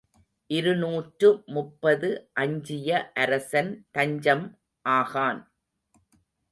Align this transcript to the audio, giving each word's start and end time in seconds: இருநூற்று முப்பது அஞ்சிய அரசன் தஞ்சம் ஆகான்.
இருநூற்று 0.49 1.29
முப்பது 1.47 2.09
அஞ்சிய 2.33 2.89
அரசன் 3.15 3.71
தஞ்சம் 3.91 4.45
ஆகான். 4.85 5.41